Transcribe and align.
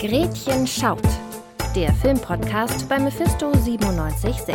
Gretchen 0.00 0.64
schaut. 0.64 1.02
Der 1.74 1.92
Filmpodcast 1.92 2.88
bei 2.88 3.00
Mephisto 3.00 3.50
976. 3.50 4.54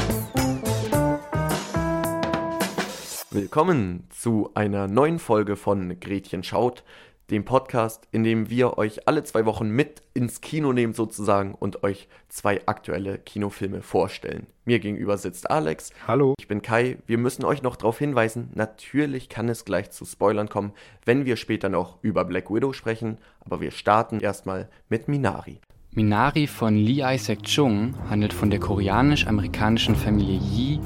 Willkommen 3.29 4.07
zu 4.09 4.51
einer 4.53 4.87
neuen 4.87 5.19
Folge 5.19 5.57
von 5.57 5.99
Gretchen 5.99 6.43
schaut, 6.43 6.85
dem 7.29 7.45
Podcast, 7.45 8.07
in 8.11 8.23
dem 8.23 8.49
wir 8.49 8.77
euch 8.77 9.07
alle 9.07 9.23
zwei 9.23 9.45
Wochen 9.45 9.69
mit 9.69 10.03
ins 10.13 10.41
Kino 10.41 10.73
nehmen 10.73 10.93
sozusagen 10.93 11.55
und 11.55 11.83
euch 11.83 12.07
zwei 12.29 12.61
aktuelle 12.67 13.17
Kinofilme 13.17 13.81
vorstellen. 13.81 14.47
Mir 14.65 14.79
gegenüber 14.79 15.17
sitzt 15.17 15.49
Alex. 15.49 15.91
Hallo. 16.07 16.35
Ich 16.39 16.47
bin 16.47 16.61
Kai. 16.61 16.97
Wir 17.05 17.17
müssen 17.17 17.45
euch 17.45 17.61
noch 17.61 17.75
darauf 17.75 17.99
hinweisen, 17.99 18.49
natürlich 18.53 19.29
kann 19.29 19.49
es 19.49 19.65
gleich 19.65 19.91
zu 19.91 20.05
Spoilern 20.05 20.49
kommen, 20.49 20.73
wenn 21.05 21.25
wir 21.25 21.35
später 21.35 21.69
noch 21.69 21.97
über 22.01 22.25
Black 22.25 22.49
Widow 22.49 22.73
sprechen, 22.73 23.17
aber 23.39 23.61
wir 23.61 23.71
starten 23.71 24.19
erstmal 24.19 24.69
mit 24.89 25.07
Minari. 25.07 25.59
Minari 25.91 26.47
von 26.47 26.75
Lee 26.75 27.03
Isaac 27.03 27.43
Chung 27.43 27.93
handelt 28.09 28.33
von 28.33 28.49
der 28.49 28.59
koreanisch-amerikanischen 28.59 29.95
Familie 29.95 30.39
Yi, 30.39 30.79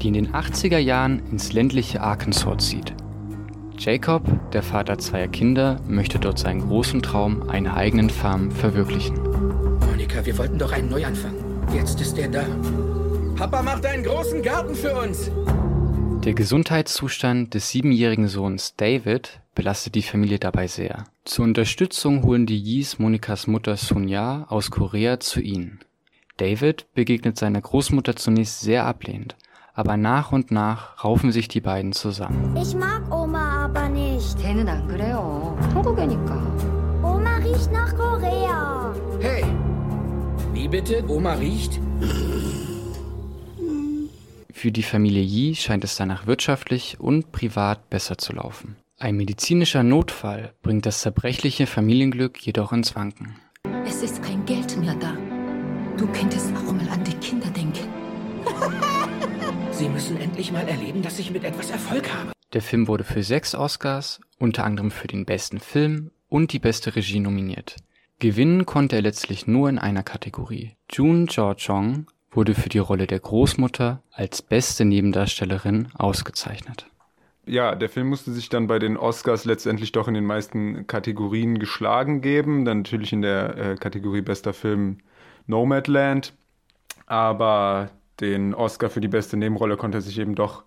die 0.00 0.08
in 0.08 0.14
den 0.14 0.32
80er 0.32 0.78
Jahren 0.78 1.18
ins 1.30 1.52
ländliche 1.52 2.00
Arkansas 2.00 2.68
zieht. 2.68 2.94
Jacob, 3.78 4.22
der 4.52 4.62
Vater 4.62 4.98
zweier 4.98 5.28
Kinder, 5.28 5.80
möchte 5.86 6.18
dort 6.18 6.38
seinen 6.38 6.60
großen 6.60 7.02
Traum 7.02 7.48
einer 7.48 7.76
eigenen 7.76 8.10
Farm 8.10 8.50
verwirklichen. 8.50 9.18
Monika, 9.86 10.24
wir 10.24 10.38
wollten 10.38 10.58
doch 10.58 10.72
einen 10.72 10.88
Neuanfang. 10.88 11.34
Jetzt 11.74 12.00
ist 12.00 12.18
er 12.18 12.28
da. 12.28 12.44
Papa 13.36 13.62
macht 13.62 13.84
einen 13.86 14.04
großen 14.04 14.42
Garten 14.42 14.74
für 14.74 14.94
uns. 14.94 15.30
Der 16.24 16.34
Gesundheitszustand 16.34 17.54
des 17.54 17.70
siebenjährigen 17.70 18.28
Sohns 18.28 18.76
David 18.76 19.40
belastet 19.56 19.96
die 19.96 20.02
Familie 20.02 20.38
dabei 20.38 20.68
sehr. 20.68 21.04
Zur 21.24 21.44
Unterstützung 21.44 22.22
holen 22.22 22.46
die 22.46 22.58
Yis 22.58 23.00
Monikas 23.00 23.48
Mutter 23.48 23.76
Sonja 23.76 24.46
aus 24.48 24.70
Korea 24.70 25.18
zu 25.18 25.40
ihnen. 25.40 25.80
David 26.36 26.86
begegnet 26.94 27.38
seiner 27.38 27.60
Großmutter 27.60 28.14
zunächst 28.14 28.60
sehr 28.60 28.86
ablehnend, 28.86 29.36
aber 29.74 29.96
nach 29.96 30.30
und 30.32 30.50
nach 30.50 31.02
raufen 31.02 31.32
sich 31.32 31.48
die 31.48 31.60
beiden 31.60 31.92
zusammen. 31.92 32.56
Ich 32.56 32.74
mag 32.74 33.02
Oma 34.21 34.21
aber 34.21 34.21
nicht. 34.21 34.37
걔는 34.37 34.69
안 34.69 34.87
그래요. 34.87 35.57
한국애니까. 35.73 36.35
Oma 37.03 37.37
riecht 37.37 37.71
nach 37.71 37.95
Korea. 37.95 38.93
Hey, 39.19 39.43
wie 40.53 40.67
bitte? 40.67 41.03
Oma 41.07 41.33
riecht? 41.33 41.79
Für 44.53 44.71
die 44.71 44.83
Familie 44.83 45.21
Yi 45.21 45.55
scheint 45.55 45.83
es 45.83 45.95
danach 45.95 46.25
wirtschaftlich 46.27 46.99
und 46.99 47.31
privat 47.31 47.89
besser 47.89 48.17
zu 48.17 48.33
laufen. 48.33 48.75
Ein 48.99 49.15
medizinischer 49.15 49.83
Notfall 49.83 50.53
bringt 50.63 50.85
das 50.87 51.01
zerbrechliche 51.01 51.67
Familienglück 51.67 52.39
jedoch 52.39 52.73
ins 52.73 52.95
Wanken. 52.95 53.35
Es 53.85 54.01
ist 54.01 54.23
kein 54.23 54.43
Geld 54.45 54.75
mehr 54.77 54.95
da. 54.95 55.15
Du 55.97 56.07
könntest 56.07 56.51
auch 56.55 56.71
mal 56.71 56.89
an 56.89 57.03
die 57.03 57.13
Kinder 57.15 57.47
denken. 57.47 57.87
Sie 59.71 59.89
müssen 59.89 60.17
endlich 60.19 60.51
mal 60.51 60.67
erleben, 60.67 61.03
dass 61.03 61.19
ich 61.19 61.29
mit 61.29 61.43
etwas 61.43 61.69
Erfolg 61.69 62.09
habe. 62.11 62.31
Der 62.52 62.60
Film 62.60 62.86
wurde 62.86 63.04
für 63.04 63.22
sechs 63.22 63.54
Oscars, 63.54 64.20
unter 64.38 64.64
anderem 64.64 64.90
für 64.90 65.08
den 65.08 65.24
besten 65.24 65.58
Film 65.58 66.10
und 66.28 66.52
die 66.52 66.58
beste 66.58 66.94
Regie 66.94 67.20
nominiert. 67.20 67.76
Gewinnen 68.18 68.66
konnte 68.66 68.96
er 68.96 69.02
letztlich 69.02 69.46
nur 69.46 69.70
in 69.70 69.78
einer 69.78 70.02
Kategorie. 70.02 70.76
June 70.90 71.26
Jo-chong 71.30 72.06
wurde 72.30 72.54
für 72.54 72.68
die 72.68 72.78
Rolle 72.78 73.06
der 73.06 73.20
Großmutter 73.20 74.02
als 74.12 74.42
beste 74.42 74.84
Nebendarstellerin 74.84 75.88
ausgezeichnet. 75.94 76.86
Ja, 77.46 77.74
der 77.74 77.88
Film 77.88 78.08
musste 78.08 78.32
sich 78.32 78.50
dann 78.50 78.66
bei 78.66 78.78
den 78.78 78.96
Oscars 78.96 79.44
letztendlich 79.44 79.92
doch 79.92 80.06
in 80.06 80.14
den 80.14 80.26
meisten 80.26 80.86
Kategorien 80.86 81.58
geschlagen 81.58 82.20
geben. 82.20 82.64
Dann 82.64 82.78
natürlich 82.78 83.12
in 83.12 83.22
der 83.22 83.56
äh, 83.56 83.74
Kategorie 83.76 84.20
bester 84.20 84.52
Film 84.52 84.98
Nomadland. 85.46 86.34
Aber 87.06 87.90
den 88.20 88.54
Oscar 88.54 88.90
für 88.90 89.00
die 89.00 89.08
beste 89.08 89.36
Nebenrolle 89.36 89.76
konnte 89.76 89.98
er 89.98 90.02
sich 90.02 90.18
eben 90.18 90.34
doch 90.34 90.64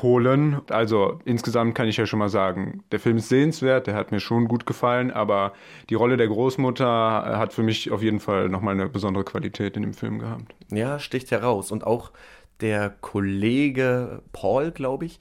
holen. 0.00 0.60
Also 0.70 1.20
insgesamt 1.24 1.74
kann 1.74 1.88
ich 1.88 1.96
ja 1.96 2.06
schon 2.06 2.18
mal 2.18 2.28
sagen, 2.28 2.82
der 2.92 3.00
Film 3.00 3.18
ist 3.18 3.28
sehenswert, 3.28 3.86
der 3.86 3.94
hat 3.94 4.10
mir 4.12 4.20
schon 4.20 4.48
gut 4.48 4.64
gefallen, 4.64 5.10
aber 5.10 5.52
die 5.90 5.94
Rolle 5.94 6.16
der 6.16 6.28
Großmutter 6.28 6.86
hat 6.86 7.52
für 7.52 7.62
mich 7.62 7.90
auf 7.90 8.02
jeden 8.02 8.20
Fall 8.20 8.48
nochmal 8.48 8.74
eine 8.74 8.88
besondere 8.88 9.24
Qualität 9.24 9.76
in 9.76 9.82
dem 9.82 9.94
Film 9.94 10.18
gehabt. 10.18 10.54
Ja, 10.70 10.98
sticht 10.98 11.30
heraus. 11.30 11.70
Und 11.70 11.84
auch 11.84 12.12
der 12.60 12.90
Kollege 13.00 14.22
Paul, 14.32 14.70
glaube 14.70 15.04
ich, 15.04 15.18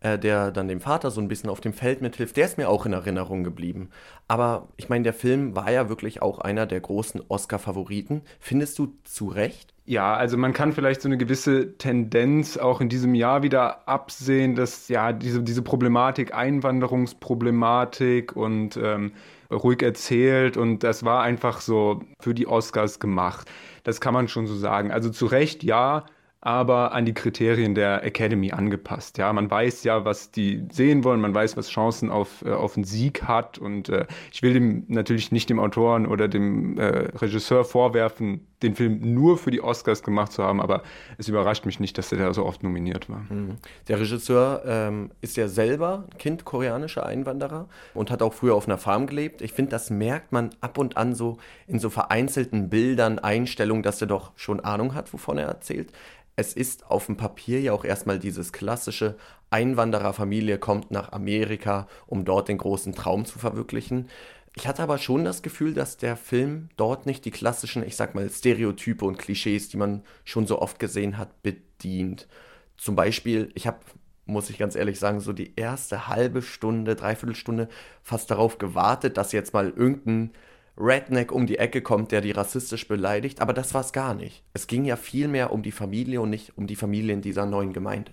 äh, 0.00 0.18
der 0.18 0.50
dann 0.50 0.68
dem 0.68 0.80
Vater 0.80 1.10
so 1.10 1.20
ein 1.20 1.28
bisschen 1.28 1.50
auf 1.50 1.60
dem 1.60 1.72
Feld 1.72 2.00
mithilft, 2.00 2.36
der 2.36 2.46
ist 2.46 2.58
mir 2.58 2.68
auch 2.68 2.86
in 2.86 2.92
Erinnerung 2.92 3.44
geblieben. 3.44 3.90
Aber 4.28 4.68
ich 4.76 4.88
meine, 4.88 5.02
der 5.02 5.14
Film 5.14 5.56
war 5.56 5.70
ja 5.70 5.88
wirklich 5.88 6.22
auch 6.22 6.38
einer 6.38 6.66
der 6.66 6.80
großen 6.80 7.22
Oscar-Favoriten. 7.28 8.22
Findest 8.38 8.78
du 8.78 8.94
zu 9.04 9.26
Recht? 9.28 9.73
Ja, 9.86 10.14
also 10.14 10.38
man 10.38 10.54
kann 10.54 10.72
vielleicht 10.72 11.02
so 11.02 11.08
eine 11.08 11.18
gewisse 11.18 11.76
Tendenz 11.76 12.56
auch 12.56 12.80
in 12.80 12.88
diesem 12.88 13.14
Jahr 13.14 13.42
wieder 13.42 13.86
absehen, 13.86 14.54
dass 14.54 14.88
ja 14.88 15.12
diese, 15.12 15.42
diese 15.42 15.60
Problematik, 15.60 16.34
Einwanderungsproblematik 16.34 18.34
und 18.34 18.78
ähm, 18.78 19.12
ruhig 19.52 19.82
erzählt 19.82 20.56
und 20.56 20.84
das 20.84 21.04
war 21.04 21.22
einfach 21.22 21.60
so 21.60 22.00
für 22.18 22.32
die 22.32 22.46
Oscars 22.46 22.98
gemacht. 22.98 23.50
Das 23.82 24.00
kann 24.00 24.14
man 24.14 24.28
schon 24.28 24.46
so 24.46 24.56
sagen. 24.56 24.90
Also 24.90 25.10
zu 25.10 25.26
Recht 25.26 25.62
ja, 25.62 26.06
aber 26.44 26.92
an 26.92 27.06
die 27.06 27.14
Kriterien 27.14 27.74
der 27.74 28.04
Academy 28.04 28.52
angepasst. 28.52 29.16
Ja, 29.16 29.32
man 29.32 29.50
weiß 29.50 29.82
ja, 29.84 30.04
was 30.04 30.30
die 30.30 30.62
sehen 30.70 31.02
wollen, 31.02 31.18
man 31.18 31.34
weiß, 31.34 31.56
was 31.56 31.70
Chancen 31.70 32.10
auf, 32.10 32.44
äh, 32.44 32.50
auf 32.50 32.76
einen 32.76 32.84
Sieg 32.84 33.22
hat 33.22 33.56
und 33.56 33.88
äh, 33.88 34.06
ich 34.30 34.42
will 34.42 34.52
dem 34.52 34.84
natürlich 34.88 35.32
nicht 35.32 35.48
dem 35.48 35.58
Autoren 35.58 36.06
oder 36.06 36.28
dem 36.28 36.78
äh, 36.78 37.08
Regisseur 37.16 37.64
vorwerfen, 37.64 38.46
den 38.62 38.74
Film 38.74 39.14
nur 39.14 39.38
für 39.38 39.50
die 39.50 39.62
Oscars 39.62 40.02
gemacht 40.02 40.32
zu 40.32 40.42
haben, 40.42 40.60
aber 40.60 40.82
es 41.16 41.28
überrascht 41.28 41.64
mich 41.64 41.80
nicht, 41.80 41.96
dass 41.96 42.12
er 42.12 42.18
da 42.18 42.34
so 42.34 42.44
oft 42.44 42.62
nominiert 42.62 43.08
war. 43.08 43.24
Mhm. 43.30 43.56
Der 43.88 43.98
Regisseur 43.98 44.62
ähm, 44.66 45.12
ist 45.22 45.38
ja 45.38 45.48
selber 45.48 46.04
Kind 46.18 46.44
koreanischer 46.44 47.06
Einwanderer 47.06 47.68
und 47.94 48.10
hat 48.10 48.20
auch 48.20 48.34
früher 48.34 48.54
auf 48.54 48.66
einer 48.68 48.78
Farm 48.78 49.06
gelebt. 49.06 49.40
Ich 49.40 49.54
finde, 49.54 49.70
das 49.70 49.88
merkt 49.88 50.30
man 50.32 50.50
ab 50.60 50.76
und 50.76 50.98
an 50.98 51.14
so 51.14 51.38
in 51.66 51.78
so 51.78 51.88
vereinzelten 51.88 52.68
Bildern, 52.68 53.18
Einstellungen, 53.18 53.82
dass 53.82 54.02
er 54.02 54.08
doch 54.08 54.32
schon 54.36 54.60
Ahnung 54.60 54.94
hat, 54.94 55.10
wovon 55.14 55.38
er 55.38 55.46
erzählt 55.46 55.90
es 56.36 56.52
ist 56.52 56.90
auf 56.90 57.06
dem 57.06 57.16
Papier 57.16 57.60
ja 57.60 57.72
auch 57.72 57.84
erstmal 57.84 58.18
dieses 58.18 58.52
klassische 58.52 59.16
Einwandererfamilie 59.50 60.58
kommt 60.58 60.90
nach 60.90 61.12
Amerika, 61.12 61.86
um 62.06 62.24
dort 62.24 62.48
den 62.48 62.58
großen 62.58 62.94
Traum 62.94 63.24
zu 63.24 63.38
verwirklichen. 63.38 64.08
Ich 64.56 64.66
hatte 64.66 64.82
aber 64.82 64.98
schon 64.98 65.24
das 65.24 65.42
Gefühl, 65.42 65.74
dass 65.74 65.96
der 65.96 66.16
Film 66.16 66.68
dort 66.76 67.06
nicht 67.06 67.24
die 67.24 67.30
klassischen, 67.30 67.84
ich 67.84 67.96
sag 67.96 68.14
mal, 68.14 68.28
Stereotype 68.30 69.04
und 69.04 69.18
Klischees, 69.18 69.68
die 69.68 69.76
man 69.76 70.02
schon 70.24 70.46
so 70.46 70.60
oft 70.60 70.78
gesehen 70.78 71.18
hat, 71.18 71.42
bedient. 71.42 72.28
Zum 72.76 72.96
Beispiel, 72.96 73.50
ich 73.54 73.66
habe, 73.66 73.78
muss 74.26 74.50
ich 74.50 74.58
ganz 74.58 74.74
ehrlich 74.74 74.98
sagen, 74.98 75.20
so 75.20 75.32
die 75.32 75.54
erste 75.56 76.08
halbe 76.08 76.42
Stunde, 76.42 76.96
dreiviertel 76.96 77.34
Stunde 77.34 77.68
fast 78.02 78.30
darauf 78.30 78.58
gewartet, 78.58 79.16
dass 79.16 79.32
jetzt 79.32 79.54
mal 79.54 79.70
irgendein 79.70 80.30
Redneck 80.76 81.30
um 81.32 81.46
die 81.46 81.58
Ecke 81.58 81.82
kommt, 81.82 82.12
der 82.12 82.20
die 82.20 82.32
rassistisch 82.32 82.88
beleidigt, 82.88 83.40
aber 83.40 83.52
das 83.52 83.74
war 83.74 83.80
es 83.80 83.92
gar 83.92 84.14
nicht. 84.14 84.42
Es 84.52 84.66
ging 84.66 84.84
ja 84.84 84.96
viel 84.96 85.28
mehr 85.28 85.52
um 85.52 85.62
die 85.62 85.72
Familie 85.72 86.20
und 86.20 86.30
nicht 86.30 86.56
um 86.58 86.66
die 86.66 86.76
Familie 86.76 87.14
in 87.14 87.22
dieser 87.22 87.46
neuen 87.46 87.72
Gemeinde. 87.72 88.12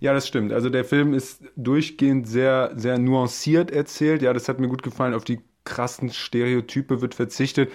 Ja, 0.00 0.12
das 0.12 0.26
stimmt. 0.26 0.52
Also 0.52 0.68
der 0.68 0.84
Film 0.84 1.14
ist 1.14 1.44
durchgehend 1.56 2.26
sehr, 2.26 2.72
sehr 2.74 2.98
nuanciert 2.98 3.70
erzählt. 3.70 4.20
Ja, 4.20 4.32
das 4.32 4.48
hat 4.48 4.58
mir 4.58 4.68
gut 4.68 4.82
gefallen. 4.82 5.14
Auf 5.14 5.24
die 5.24 5.38
krassen 5.64 6.10
Stereotype 6.10 7.00
wird 7.00 7.14
verzichtet. 7.14 7.70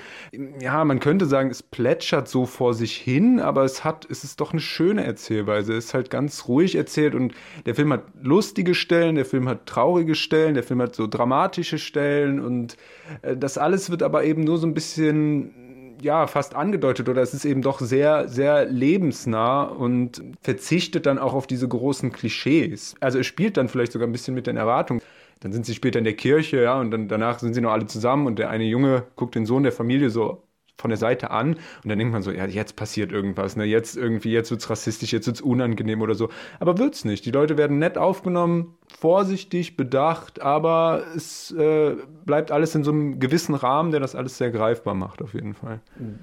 Ja, 0.59 0.83
man 0.83 0.99
könnte 0.99 1.25
sagen, 1.25 1.49
es 1.49 1.63
plätschert 1.63 2.27
so 2.27 2.45
vor 2.45 2.73
sich 2.73 2.95
hin, 2.95 3.39
aber 3.39 3.63
es 3.63 3.83
hat, 3.83 4.07
es 4.09 4.23
ist 4.23 4.41
doch 4.41 4.51
eine 4.51 4.61
schöne 4.61 5.03
Erzählweise. 5.03 5.73
Es 5.73 5.85
ist 5.85 5.93
halt 5.93 6.09
ganz 6.09 6.47
ruhig 6.47 6.75
erzählt 6.75 7.15
und 7.15 7.33
der 7.65 7.75
Film 7.75 7.93
hat 7.93 8.03
lustige 8.21 8.75
Stellen, 8.75 9.15
der 9.15 9.25
Film 9.25 9.47
hat 9.47 9.65
traurige 9.65 10.15
Stellen, 10.15 10.53
der 10.53 10.63
Film 10.63 10.81
hat 10.81 10.95
so 10.95 11.07
dramatische 11.07 11.77
Stellen 11.77 12.39
und 12.39 12.77
äh, 13.21 13.37
das 13.37 13.57
alles 13.57 13.89
wird 13.89 14.03
aber 14.03 14.23
eben 14.23 14.43
nur 14.43 14.57
so 14.57 14.67
ein 14.67 14.73
bisschen 14.73 15.67
ja, 16.01 16.27
fast 16.27 16.55
angedeutet 16.55 17.09
oder 17.09 17.21
es 17.21 17.33
ist 17.33 17.45
eben 17.45 17.61
doch 17.61 17.79
sehr, 17.79 18.27
sehr 18.27 18.65
lebensnah 18.65 19.63
und 19.63 20.21
verzichtet 20.41 21.05
dann 21.05 21.17
auch 21.17 21.33
auf 21.33 21.47
diese 21.47 21.67
großen 21.67 22.11
Klischees. 22.11 22.95
Also 22.99 23.19
es 23.19 23.25
spielt 23.25 23.57
dann 23.57 23.69
vielleicht 23.69 23.91
sogar 23.91 24.07
ein 24.07 24.11
bisschen 24.11 24.35
mit 24.35 24.47
den 24.47 24.57
Erwartungen. 24.57 25.01
Dann 25.39 25.51
sind 25.51 25.65
sie 25.65 25.75
später 25.75 25.99
in 25.99 26.05
der 26.05 26.15
Kirche, 26.15 26.61
ja, 26.61 26.79
und 26.79 26.91
dann 26.91 27.07
danach 27.07 27.39
sind 27.39 27.53
sie 27.53 27.61
noch 27.61 27.71
alle 27.71 27.85
zusammen 27.85 28.27
und 28.27 28.39
der 28.39 28.49
eine 28.49 28.63
Junge 28.63 29.03
guckt 29.15 29.35
den 29.35 29.45
Sohn 29.45 29.63
der 29.63 29.71
Familie 29.71 30.09
so 30.09 30.43
von 30.77 30.89
der 30.89 30.97
Seite 30.97 31.31
an 31.31 31.55
und 31.55 31.89
dann 31.89 31.97
denkt 31.97 32.13
man 32.13 32.21
so, 32.21 32.31
ja, 32.31 32.45
jetzt 32.45 32.75
passiert 32.75 33.11
irgendwas, 33.11 33.55
ne? 33.55 33.65
Jetzt 33.65 33.97
irgendwie, 33.97 34.31
jetzt 34.31 34.51
wird's 34.51 34.69
rassistisch, 34.69 35.11
jetzt 35.11 35.25
wird's 35.25 35.41
unangenehm 35.41 36.01
oder 36.01 36.13
so. 36.13 36.29
Aber 36.59 36.77
wird's 36.77 37.03
nicht. 37.03 37.25
Die 37.25 37.31
Leute 37.31 37.57
werden 37.57 37.79
nett 37.79 37.97
aufgenommen, 37.97 38.75
vorsichtig, 38.87 39.75
bedacht, 39.75 40.41
aber 40.41 41.03
es 41.15 41.51
äh, 41.51 41.95
bleibt 42.25 42.51
alles 42.51 42.75
in 42.75 42.83
so 42.83 42.91
einem 42.91 43.19
gewissen 43.19 43.55
Rahmen, 43.55 43.91
der 43.91 43.99
das 43.99 44.13
alles 44.13 44.37
sehr 44.37 44.51
greifbar 44.51 44.93
macht, 44.93 45.21
auf 45.21 45.33
jeden 45.33 45.55
Fall. 45.55 45.81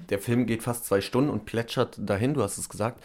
Der 0.09 0.19
Film 0.19 0.45
geht 0.45 0.63
fast 0.63 0.85
zwei 0.85 1.01
Stunden 1.01 1.29
und 1.29 1.45
plätschert 1.45 1.97
dahin, 1.99 2.33
du 2.33 2.41
hast 2.41 2.57
es 2.57 2.69
gesagt. 2.69 3.03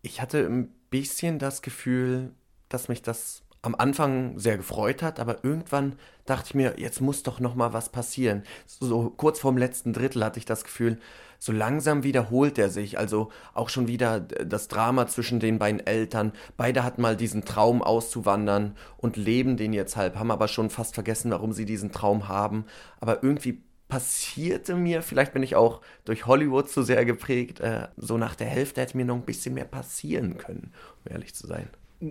Ich 0.00 0.22
hatte 0.22 0.46
ein 0.46 0.72
bisschen 0.88 1.38
das 1.38 1.60
Gefühl, 1.62 2.32
dass 2.68 2.88
mich 2.88 3.02
das 3.02 3.45
am 3.66 3.74
Anfang 3.74 4.38
sehr 4.38 4.56
gefreut 4.56 5.02
hat, 5.02 5.18
aber 5.18 5.42
irgendwann 5.42 5.96
dachte 6.24 6.46
ich 6.48 6.54
mir, 6.54 6.74
jetzt 6.78 7.00
muss 7.00 7.24
doch 7.24 7.40
noch 7.40 7.56
mal 7.56 7.72
was 7.72 7.88
passieren. 7.88 8.44
So 8.66 9.12
kurz 9.16 9.40
vorm 9.40 9.58
letzten 9.58 9.92
Drittel 9.92 10.24
hatte 10.24 10.38
ich 10.38 10.44
das 10.44 10.62
Gefühl, 10.62 10.98
so 11.40 11.50
langsam 11.50 12.04
wiederholt 12.04 12.58
er 12.58 12.70
sich, 12.70 12.96
also 12.96 13.30
auch 13.54 13.68
schon 13.68 13.88
wieder 13.88 14.20
das 14.20 14.68
Drama 14.68 15.08
zwischen 15.08 15.40
den 15.40 15.58
beiden 15.58 15.84
Eltern. 15.84 16.32
Beide 16.56 16.84
hatten 16.84 17.02
mal 17.02 17.16
diesen 17.16 17.44
Traum 17.44 17.82
auszuwandern 17.82 18.76
und 18.98 19.16
leben 19.16 19.56
den 19.56 19.72
jetzt 19.72 19.96
halb, 19.96 20.16
haben 20.16 20.30
aber 20.30 20.46
schon 20.46 20.70
fast 20.70 20.94
vergessen, 20.94 21.32
warum 21.32 21.52
sie 21.52 21.64
diesen 21.64 21.90
Traum 21.90 22.28
haben. 22.28 22.66
Aber 23.00 23.24
irgendwie 23.24 23.62
passierte 23.88 24.76
mir, 24.76 25.02
vielleicht 25.02 25.32
bin 25.32 25.42
ich 25.42 25.56
auch 25.56 25.80
durch 26.04 26.26
Hollywood 26.26 26.70
zu 26.70 26.82
sehr 26.82 27.04
geprägt, 27.04 27.58
äh, 27.58 27.88
so 27.96 28.16
nach 28.16 28.36
der 28.36 28.46
Hälfte 28.46 28.80
hätte 28.80 28.96
mir 28.96 29.04
noch 29.04 29.16
ein 29.16 29.22
bisschen 29.22 29.54
mehr 29.54 29.64
passieren 29.64 30.38
können, 30.38 30.72
um 31.04 31.12
ehrlich 31.12 31.34
zu 31.34 31.48
sein 31.48 31.68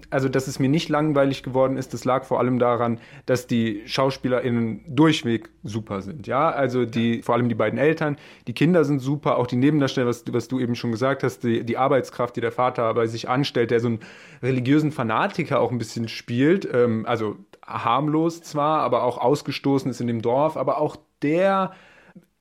also 0.10 0.30
dass 0.30 0.48
es 0.48 0.58
mir 0.58 0.70
nicht 0.70 0.90
langweilig 0.90 1.44
geworden 1.44 1.78
ist, 1.78 1.94
das 1.94 2.06
lag 2.06 2.24
vor 2.24 2.40
allem 2.40 2.58
daran, 2.58 3.00
dass 3.26 3.46
die 3.46 3.84
SchauspielerInnen 3.86 4.84
durchweg 4.88 5.50
super 5.64 6.02
sind. 6.02 6.26
Ja, 6.26 6.50
also 6.50 6.86
die, 6.86 7.22
vor 7.22 7.36
allem 7.36 7.50
die 7.50 7.56
beiden 7.56 7.78
Eltern, 7.78 8.18
die 8.48 8.54
Kinder 8.54 8.84
sind 8.84 9.00
super, 9.00 9.38
auch 9.38 9.48
die 9.48 9.58
Nebendarsteller, 9.58 10.08
was, 10.08 10.24
was 10.32 10.48
du 10.48 10.60
eben 10.60 10.76
schon 10.76 10.92
gesagt 10.92 11.24
hast, 11.24 11.44
die, 11.44 11.64
die 11.64 11.78
Arbeitskraft, 11.78 12.36
die 12.36 12.42
der 12.42 12.52
Vater 12.52 12.94
bei 12.94 13.06
sich 13.06 13.30
anstellt, 13.30 13.72
der 13.72 13.80
so 13.80 13.88
einen 13.88 14.00
religiösen 14.42 14.92
Fanatiker 14.92 15.60
auch 15.60 15.72
ein 15.72 15.78
bisschen 15.78 16.08
spielt, 16.08 16.68
ähm, 16.74 17.06
also 17.06 17.38
harmlos 17.66 18.42
zwar, 18.42 18.82
aber 18.82 19.04
auch 19.04 19.18
ausgestoßen 19.18 19.90
ist 19.92 20.02
in 20.02 20.08
dem 20.08 20.22
Dorf, 20.22 20.58
aber 20.58 20.80
auch 20.80 20.98
der 21.22 21.72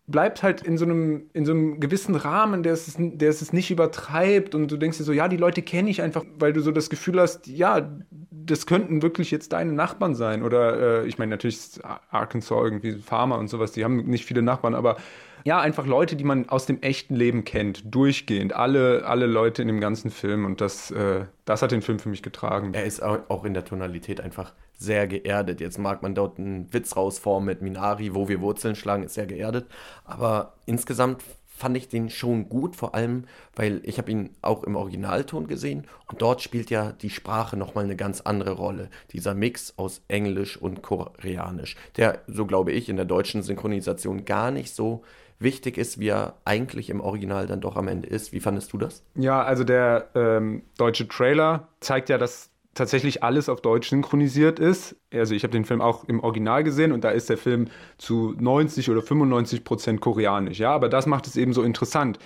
bleibt 0.07 0.43
halt 0.43 0.63
in 0.63 0.77
so 0.77 0.85
einem, 0.85 1.31
in 1.33 1.47
so 1.47 1.53
einem 1.53 1.81
gewissen 1.81 2.15
Rahmen, 2.15 2.63
der 2.63 2.75
es, 2.75 2.95
der 2.99 3.31
es 3.31 3.53
nicht 3.53 3.71
übertreibt 3.71 4.55
und 4.55 4.71
du 4.71 4.77
denkst 4.77 4.99
dir 4.99 5.05
so, 5.05 5.13
ja, 5.13 5.29
die 5.29 5.39
Leute 5.39 5.63
kenne 5.63 5.89
ich 5.89 6.03
einfach, 6.03 6.25
weil 6.39 6.53
du 6.53 6.61
so 6.61 6.73
das 6.73 6.91
Gefühl 6.91 7.19
hast, 7.21 7.47
ja, 7.47 7.91
das 8.31 8.67
könnten 8.67 9.01
wirklich 9.01 9.31
jetzt 9.31 9.53
deine 9.55 9.73
Nachbarn 9.73 10.15
sein 10.15 10.43
oder 10.43 11.03
äh, 11.03 11.07
ich 11.07 11.17
meine, 11.17 11.31
natürlich 11.31 11.57
ist 11.57 11.85
Arkansas 12.11 12.51
irgendwie 12.51 12.93
Farmer 12.93 13.39
und 13.39 13.49
sowas, 13.49 13.73
die 13.73 13.83
haben 13.83 13.97
nicht 14.05 14.27
viele 14.27 14.43
Nachbarn, 14.43 14.75
aber 14.75 14.97
ja, 15.45 15.61
einfach 15.61 15.87
Leute, 15.87 16.17
die 16.17 16.25
man 16.25 16.49
aus 16.49 16.67
dem 16.67 16.81
echten 16.83 17.15
Leben 17.15 17.45
kennt, 17.45 17.95
durchgehend, 17.95 18.55
alle, 18.55 19.07
alle 19.07 19.27
Leute 19.27 19.63
in 19.63 19.69
dem 19.69 19.81
ganzen 19.81 20.11
Film 20.11 20.45
und 20.45 20.61
das, 20.61 20.91
äh, 20.91 21.25
das 21.47 21.63
hat 21.63 21.71
den 21.71 21.83
Film 21.83 21.99
für 21.99 22.09
mich 22.09 22.23
getragen. 22.23 22.73
Er 22.75 22.85
ist 22.85 23.03
auch 23.03 23.45
in 23.45 23.55
der 23.55 23.65
Tonalität 23.65 24.21
einfach 24.21 24.53
sehr 24.77 25.07
geerdet. 25.07 25.61
Jetzt 25.61 25.79
mag 25.79 26.03
man 26.03 26.15
dort 26.15 26.39
einen 26.39 26.73
Witz 26.73 26.97
rausformen 26.97 27.47
mit 27.47 27.63
Minari, 27.63 28.15
wo 28.15 28.29
wir 28.29 28.41
Wurzeln 28.41 28.75
schlagen, 28.75 29.05
ist 29.05 29.15
sehr 29.15 29.27
geerdet. 29.27 29.67
Aber 30.05 30.55
insgesamt 30.67 31.23
fand 31.57 31.77
ich 31.77 31.89
den 31.89 32.11
schon 32.11 32.49
gut, 32.49 32.75
vor 32.75 32.95
allem, 32.95 33.25
weil 33.55 33.81
ich 33.85 33.99
habe 33.99 34.11
ihn 34.11 34.31
auch 34.43 34.65
im 34.65 34.75
Originalton 34.75 35.47
gesehen 35.47 35.87
und 36.11 36.21
dort 36.21 36.43
spielt 36.43 36.69
ja 36.69 36.93
die 36.93 37.11
Sprache 37.11 37.57
nochmal 37.57 37.85
eine 37.85 37.97
ganz 37.97 38.21
andere 38.21 38.53
Rolle. 38.53 38.91
Dieser 39.13 39.35
Mix 39.35 39.75
aus 39.77 40.03
Englisch 40.09 40.57
und 40.57 40.83
Koreanisch, 40.83 41.77
der, 41.97 42.23
so 42.27 42.45
glaube 42.45 42.73
ich, 42.73 42.89
in 42.89 42.97
der 42.97 43.05
deutschen 43.05 43.43
Synchronisation 43.43 44.25
gar 44.25 44.51
nicht 44.51 44.75
so 44.75 45.05
wichtig 45.39 45.79
ist, 45.79 46.01
wie 46.01 46.09
er 46.09 46.35
eigentlich 46.45 46.91
im 46.91 47.01
Original 47.01 47.47
dann 47.47 47.61
doch 47.61 47.77
am 47.77 47.89
Ende 47.89 48.09
ist. 48.09 48.33
Wie 48.33 48.41
fandest 48.41 48.73
du 48.73 48.79
das? 48.79 49.05
Ja, 49.15 49.43
also 49.43 49.63
der 49.63 50.09
ähm, 50.15 50.63
deutsche 50.77 51.07
Trailer 51.07 51.69
zeigt 51.81 52.09
ja, 52.09 52.19
dass 52.19 52.51
tatsächlich 52.75 53.23
alles 53.23 53.49
auf 53.49 53.61
Deutsch 53.61 53.89
synchronisiert 53.89 54.59
ist. 54.59 54.97
Also 55.13 55.35
ich 55.35 55.43
habe 55.43 55.53
den 55.53 55.65
Film 55.65 55.81
auch 55.81 56.05
im 56.05 56.21
Original 56.21 56.65
gesehen 56.65 56.93
und 56.93 57.05
da 57.05 57.11
ist 57.11 57.31
der 57.31 57.39
Film 57.39 57.69
zu 57.99 58.35
90 58.39 58.91
oder 58.91 59.03
95 59.03 59.65
Prozent 59.65 60.01
koreanisch. 60.01 60.59
Ja, 60.59 60.73
aber 60.73 60.89
das 60.89 61.07
macht 61.07 61.27
es 61.27 61.37
eben 61.37 61.53
so 61.53 61.63
interessant. 61.63 62.19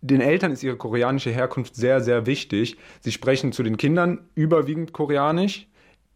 Den 0.00 0.20
Eltern 0.20 0.50
ist 0.50 0.62
ihre 0.62 0.76
koreanische 0.76 1.30
Herkunft 1.30 1.76
sehr, 1.76 2.00
sehr 2.00 2.26
wichtig. 2.26 2.76
Sie 3.00 3.12
sprechen 3.12 3.52
zu 3.52 3.62
den 3.62 3.76
Kindern 3.76 4.28
überwiegend 4.34 4.92
koreanisch. 4.92 5.68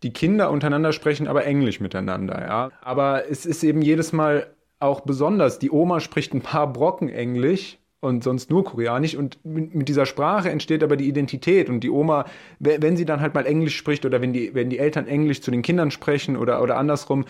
Die 0.02 0.12
Kinder 0.12 0.50
untereinander 0.50 0.92
sprechen 0.92 1.28
aber 1.28 1.46
Englisch 1.46 1.80
miteinander. 1.80 2.40
Ja, 2.40 2.70
aber 2.80 3.30
es 3.30 3.46
ist 3.46 3.62
eben 3.62 3.82
jedes 3.82 4.12
Mal 4.12 4.54
auch 4.78 5.00
besonders. 5.00 5.58
Die 5.58 5.70
Oma 5.70 6.00
spricht 6.00 6.34
ein 6.34 6.42
paar 6.42 6.72
Brocken 6.72 7.08
Englisch 7.08 7.78
und 8.06 8.24
sonst 8.24 8.50
nur 8.50 8.64
Koreanisch. 8.64 9.14
Und 9.14 9.38
mit 9.44 9.88
dieser 9.88 10.06
Sprache 10.06 10.50
entsteht 10.50 10.82
aber 10.82 10.96
die 10.96 11.08
Identität. 11.08 11.68
Und 11.68 11.80
die 11.80 11.90
Oma, 11.90 12.24
wenn 12.58 12.96
sie 12.96 13.04
dann 13.04 13.20
halt 13.20 13.34
mal 13.34 13.46
Englisch 13.46 13.76
spricht 13.76 14.06
oder 14.06 14.20
wenn 14.20 14.32
die, 14.32 14.54
wenn 14.54 14.70
die 14.70 14.78
Eltern 14.78 15.06
Englisch 15.06 15.42
zu 15.42 15.50
den 15.50 15.62
Kindern 15.62 15.90
sprechen 15.90 16.36
oder, 16.36 16.62
oder 16.62 16.76
andersrum, 16.76 17.24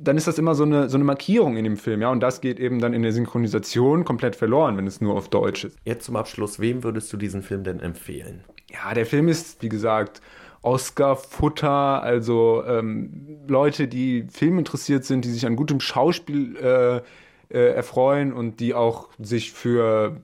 dann 0.00 0.16
ist 0.16 0.26
das 0.26 0.38
immer 0.38 0.54
so 0.54 0.64
eine, 0.64 0.88
so 0.88 0.96
eine 0.96 1.04
Markierung 1.04 1.56
in 1.56 1.64
dem 1.64 1.76
Film, 1.76 2.00
ja. 2.00 2.10
Und 2.10 2.20
das 2.20 2.40
geht 2.40 2.58
eben 2.58 2.78
dann 2.78 2.94
in 2.94 3.02
der 3.02 3.12
Synchronisation 3.12 4.04
komplett 4.04 4.34
verloren, 4.34 4.76
wenn 4.76 4.86
es 4.86 5.00
nur 5.00 5.14
auf 5.14 5.28
Deutsch 5.28 5.64
ist. 5.64 5.78
Jetzt 5.84 6.06
zum 6.06 6.16
Abschluss, 6.16 6.58
wem 6.58 6.82
würdest 6.82 7.12
du 7.12 7.16
diesen 7.18 7.42
Film 7.42 7.64
denn 7.64 7.80
empfehlen? 7.80 8.44
Ja, 8.70 8.94
der 8.94 9.04
Film 9.04 9.28
ist, 9.28 9.62
wie 9.62 9.68
gesagt, 9.68 10.22
Oscar-Futter, 10.62 12.02
also 12.02 12.62
ähm, 12.66 13.40
Leute, 13.46 13.88
die 13.88 14.26
filminteressiert 14.30 15.04
sind, 15.04 15.24
die 15.24 15.30
sich 15.30 15.46
an 15.46 15.56
gutem 15.56 15.80
Schauspiel 15.80 16.56
äh, 16.56 17.00
äh, 17.50 17.74
erfreuen 17.74 18.32
und 18.32 18.60
die 18.60 18.74
auch 18.74 19.08
sich 19.18 19.52
für 19.52 20.20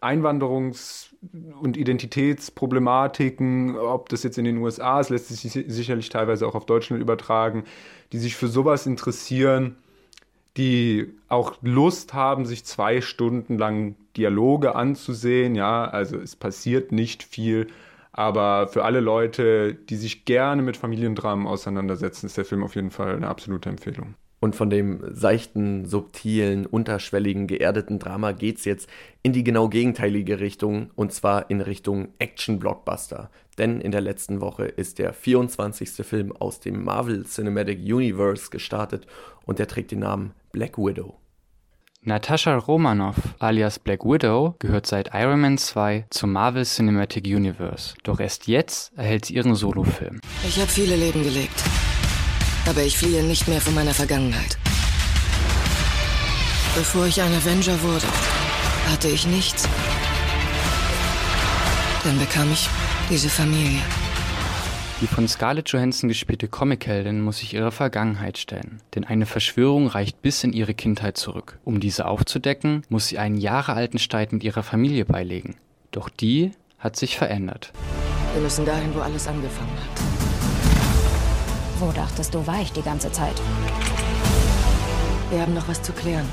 Einwanderungs- 0.00 1.10
und 1.60 1.76
Identitätsproblematiken, 1.76 3.76
ob 3.76 4.08
das 4.08 4.22
jetzt 4.22 4.38
in 4.38 4.46
den 4.46 4.56
USA 4.58 5.00
ist, 5.00 5.10
lässt 5.10 5.28
sich 5.28 5.52
sicherlich 5.68 6.08
teilweise 6.08 6.46
auch 6.46 6.54
auf 6.54 6.64
Deutschland 6.64 7.02
übertragen, 7.02 7.64
die 8.12 8.18
sich 8.18 8.36
für 8.36 8.48
sowas 8.48 8.86
interessieren, 8.86 9.76
die 10.56 11.14
auch 11.28 11.56
Lust 11.62 12.14
haben, 12.14 12.46
sich 12.46 12.64
zwei 12.64 13.00
Stunden 13.00 13.58
lang 13.58 13.96
Dialoge 14.16 14.74
anzusehen. 14.74 15.54
Ja, 15.54 15.84
also 15.84 16.18
es 16.18 16.36
passiert 16.36 16.92
nicht 16.92 17.22
viel, 17.22 17.68
aber 18.12 18.68
für 18.68 18.84
alle 18.84 19.00
Leute, 19.00 19.74
die 19.74 19.96
sich 19.96 20.24
gerne 20.24 20.62
mit 20.62 20.76
Familiendramen 20.76 21.46
auseinandersetzen, 21.46 22.26
ist 22.26 22.36
der 22.38 22.44
Film 22.44 22.64
auf 22.64 22.74
jeden 22.74 22.90
Fall 22.90 23.14
eine 23.16 23.28
absolute 23.28 23.68
Empfehlung. 23.68 24.14
Und 24.42 24.56
von 24.56 24.70
dem 24.70 25.02
seichten, 25.14 25.84
subtilen, 25.84 26.64
unterschwelligen, 26.64 27.46
geerdeten 27.46 27.98
Drama 27.98 28.32
geht 28.32 28.58
es 28.58 28.64
jetzt 28.64 28.88
in 29.22 29.34
die 29.34 29.44
genau 29.44 29.68
gegenteilige 29.68 30.40
Richtung, 30.40 30.90
und 30.96 31.12
zwar 31.12 31.50
in 31.50 31.60
Richtung 31.60 32.08
Action-Blockbuster. 32.18 33.30
Denn 33.58 33.82
in 33.82 33.92
der 33.92 34.00
letzten 34.00 34.40
Woche 34.40 34.64
ist 34.64 34.98
der 34.98 35.12
24. 35.12 36.06
Film 36.06 36.32
aus 36.32 36.60
dem 36.60 36.82
Marvel 36.82 37.26
Cinematic 37.26 37.80
Universe 37.80 38.48
gestartet 38.50 39.06
und 39.44 39.58
der 39.58 39.68
trägt 39.68 39.90
den 39.90 39.98
Namen 39.98 40.32
Black 40.52 40.78
Widow. 40.78 41.20
Natascha 42.02 42.56
Romanoff 42.56 43.16
alias 43.40 43.78
Black 43.78 44.06
Widow 44.06 44.54
gehört 44.58 44.86
seit 44.86 45.10
Iron 45.12 45.42
Man 45.42 45.58
2 45.58 46.06
zum 46.08 46.32
Marvel 46.32 46.64
Cinematic 46.64 47.26
Universe. 47.26 47.94
Doch 48.04 48.20
erst 48.20 48.46
jetzt 48.46 48.96
erhält 48.96 49.26
sie 49.26 49.34
ihren 49.34 49.54
Solofilm. 49.54 50.18
Ich 50.48 50.58
habe 50.58 50.70
viele 50.70 50.96
Leben 50.96 51.22
gelebt. 51.22 51.62
Aber 52.70 52.84
ich 52.84 52.96
fliehe 52.96 53.24
nicht 53.24 53.48
mehr 53.48 53.60
von 53.60 53.74
meiner 53.74 53.92
Vergangenheit. 53.92 54.56
Bevor 56.76 57.04
ich 57.06 57.20
ein 57.20 57.34
Avenger 57.34 57.82
wurde, 57.82 58.06
hatte 58.88 59.08
ich 59.08 59.26
nichts. 59.26 59.68
Dann 62.04 62.16
bekam 62.20 62.52
ich 62.52 62.68
diese 63.10 63.28
Familie. 63.28 63.80
Die 65.00 65.08
von 65.08 65.26
Scarlett 65.26 65.68
Johansson 65.70 66.08
gespielte 66.08 66.46
Comicheldin 66.46 67.20
muss 67.20 67.38
sich 67.38 67.54
ihrer 67.54 67.72
Vergangenheit 67.72 68.38
stellen, 68.38 68.80
denn 68.94 69.04
eine 69.04 69.26
Verschwörung 69.26 69.88
reicht 69.88 70.22
bis 70.22 70.44
in 70.44 70.52
ihre 70.52 70.74
Kindheit 70.74 71.16
zurück. 71.16 71.58
Um 71.64 71.80
diese 71.80 72.06
aufzudecken, 72.06 72.84
muss 72.88 73.08
sie 73.08 73.18
einen 73.18 73.36
jahrealten 73.36 73.98
Streit 73.98 74.32
mit 74.32 74.44
ihrer 74.44 74.62
Familie 74.62 75.04
beilegen. 75.04 75.56
Doch 75.90 76.08
die 76.08 76.52
hat 76.78 76.94
sich 76.94 77.18
verändert. 77.18 77.72
Wir 78.32 78.42
müssen 78.42 78.64
dahin, 78.64 78.94
wo 78.94 79.00
alles 79.00 79.26
angefangen 79.26 79.72
hat. 79.72 80.19
Wo 81.80 81.90
dachtest 81.92 82.34
du, 82.34 82.46
war 82.46 82.60
ich 82.60 82.72
die 82.72 82.82
ganze 82.82 83.10
Zeit? 83.10 83.40
Wir 85.30 85.40
haben 85.40 85.54
noch 85.54 85.66
was 85.66 85.80
zu 85.80 85.92
klären. 85.94 86.28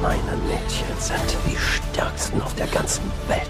Meine 0.00 0.36
Mädchen 0.46 0.86
sind 1.00 1.36
die 1.48 1.56
stärksten 1.56 2.40
auf 2.42 2.54
der 2.54 2.68
ganzen 2.68 3.02
Welt. 3.26 3.48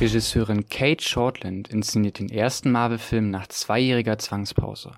Regisseurin 0.00 0.68
Kate 0.68 1.02
Shortland 1.02 1.66
inszeniert 1.66 2.20
den 2.20 2.30
ersten 2.30 2.70
Marvel-Film 2.70 3.30
nach 3.30 3.48
zweijähriger 3.48 4.18
Zwangspause. 4.18 4.92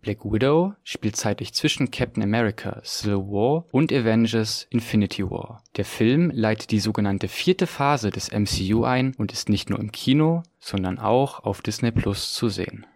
Black 0.00 0.24
Widow 0.24 0.74
spielt 0.84 1.16
zeitlich 1.16 1.52
zwischen 1.54 1.90
Captain 1.90 2.22
America 2.22 2.80
Civil 2.84 3.16
War 3.16 3.64
und 3.72 3.92
Avengers 3.92 4.66
Infinity 4.70 5.28
War. 5.28 5.62
Der 5.76 5.84
Film 5.84 6.30
leitet 6.32 6.70
die 6.70 6.80
sogenannte 6.80 7.28
vierte 7.28 7.66
Phase 7.66 8.10
des 8.10 8.30
MCU 8.30 8.84
ein 8.84 9.14
und 9.18 9.32
ist 9.32 9.48
nicht 9.48 9.70
nur 9.70 9.80
im 9.80 9.90
Kino, 9.92 10.42
sondern 10.60 10.98
auch 10.98 11.44
auf 11.44 11.62
Disney 11.62 11.90
Plus 11.90 12.32
zu 12.32 12.48
sehen. 12.48 12.86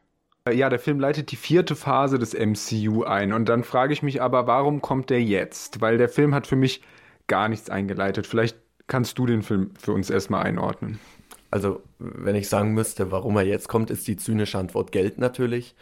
Ja, 0.51 0.69
der 0.69 0.79
Film 0.79 0.99
leitet 0.99 1.31
die 1.31 1.37
vierte 1.37 1.77
Phase 1.77 2.19
des 2.19 2.35
MCU 2.35 3.05
ein. 3.05 3.33
Und 3.33 3.49
dann 3.49 3.63
frage 3.63 3.93
ich 3.93 4.03
mich 4.03 4.21
aber, 4.21 4.47
warum 4.47 4.81
kommt 4.81 5.11
der 5.11 5.23
jetzt? 5.23 5.81
Weil 5.81 5.99
der 5.99 6.09
Film 6.09 6.35
hat 6.35 6.47
für 6.47 6.57
mich 6.57 6.83
gar 7.29 7.49
nichts 7.49 7.71
eingeleitet. 7.71 8.27
Vielleicht 8.27 8.57
kannst 8.89 9.19
du 9.19 9.27
den 9.27 9.43
Film 9.43 9.71
für 9.79 9.93
uns 9.93 10.11
erstmal 10.11 10.43
einordnen. 10.43 10.99
Also, 11.51 11.83
wenn 11.99 12.35
ich 12.35 12.49
sagen 12.49 12.73
müsste, 12.73 13.13
warum 13.13 13.37
er 13.37 13.45
jetzt 13.45 13.69
kommt, 13.69 13.91
ist 13.91 14.09
die 14.09 14.17
zynische 14.17 14.59
Antwort 14.59 14.91
Geld 14.91 15.19
natürlich 15.19 15.75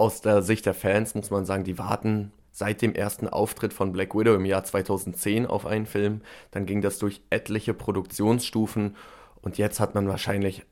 aus 0.00 0.22
der 0.22 0.42
Sicht 0.42 0.64
der 0.64 0.74
Fans 0.74 1.14
muss 1.14 1.30
man 1.30 1.44
sagen, 1.44 1.64
die 1.64 1.78
warten 1.78 2.32
seit 2.50 2.80
dem 2.82 2.94
ersten 2.94 3.28
Auftritt 3.28 3.72
von 3.74 3.92
Black 3.92 4.14
Widow 4.14 4.34
im 4.34 4.46
Jahr 4.46 4.64
2010 4.64 5.46
auf 5.46 5.66
einen 5.66 5.86
Film. 5.86 6.22
Dann 6.50 6.66
ging 6.66 6.80
das 6.80 6.98
durch 6.98 7.20
etliche 7.30 7.74
Produktionsstufen 7.74 8.96
und 9.42 9.58
jetzt 9.58 9.78
hat 9.78 9.94
man 9.94 10.08
wahrscheinlich 10.08 10.64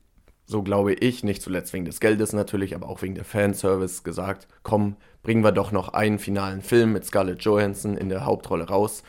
so 0.49 0.63
glaube 0.63 0.95
ich, 0.95 1.23
nicht 1.23 1.43
zuletzt 1.43 1.73
wegen 1.73 1.85
des 1.85 1.99
Geldes 1.99 2.33
natürlich, 2.33 2.73
aber 2.73 2.89
auch 2.89 3.03
wegen 3.03 3.13
der 3.13 3.23
Fanservice 3.23 4.01
gesagt, 4.01 4.47
komm, 4.63 4.95
bringen 5.21 5.43
wir 5.43 5.51
doch 5.51 5.71
noch 5.71 5.89
einen 5.89 6.17
finalen 6.17 6.63
Film 6.63 6.91
mit 6.91 7.05
Scarlett 7.05 7.43
Johansson 7.43 7.95
in 7.95 8.09
der 8.09 8.25
Hauptrolle 8.25 8.67
raus. 8.67 9.03